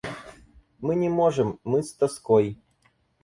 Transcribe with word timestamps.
Мы 0.79 0.95
не 0.95 1.09
можем, 1.09 1.59
мы 1.63 1.83
с 1.83 1.93
тоской. 1.93 2.57